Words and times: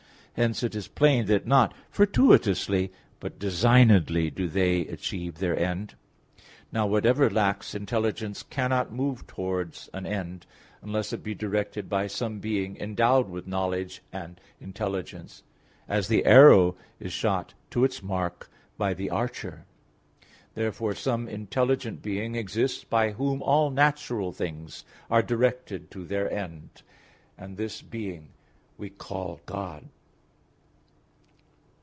Hence 0.35 0.63
it 0.63 0.75
is 0.75 0.87
plain 0.87 1.25
that 1.25 1.45
not 1.45 1.73
fortuitously, 1.89 2.89
but 3.19 3.37
designedly, 3.37 4.29
do 4.29 4.47
they 4.47 4.87
achieve 4.87 5.37
their 5.39 5.59
end. 5.59 5.95
Now 6.71 6.87
whatever 6.87 7.29
lacks 7.29 7.75
intelligence 7.75 8.41
cannot 8.41 8.93
move 8.93 9.27
towards 9.27 9.89
an 9.93 10.05
end, 10.05 10.45
unless 10.81 11.11
it 11.11 11.21
be 11.21 11.35
directed 11.35 11.89
by 11.89 12.07
some 12.07 12.39
being 12.39 12.77
endowed 12.77 13.29
with 13.29 13.45
knowledge 13.45 14.01
and 14.13 14.39
intelligence; 14.61 15.43
as 15.85 16.07
the 16.07 16.23
arrow 16.25 16.77
is 16.97 17.11
shot 17.11 17.53
to 17.71 17.83
its 17.83 18.01
mark 18.01 18.49
by 18.77 18.93
the 18.93 19.09
archer. 19.09 19.65
Therefore 20.55 20.95
some 20.95 21.27
intelligent 21.27 22.01
being 22.01 22.35
exists 22.35 22.85
by 22.85 23.11
whom 23.11 23.43
all 23.43 23.69
natural 23.69 24.31
things 24.31 24.85
are 25.09 25.21
directed 25.21 25.91
to 25.91 26.05
their 26.05 26.31
end; 26.31 26.83
and 27.37 27.57
this 27.57 27.81
being 27.81 28.29
we 28.77 28.89
call 28.89 29.41
God. 29.45 29.89